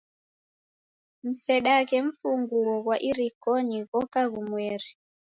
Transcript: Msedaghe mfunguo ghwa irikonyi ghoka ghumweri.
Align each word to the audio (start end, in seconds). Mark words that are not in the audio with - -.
Msedaghe 1.25 1.97
mfunguo 2.07 2.73
ghwa 2.83 2.95
irikonyi 3.09 3.79
ghoka 3.89 4.21
ghumweri. 4.31 4.91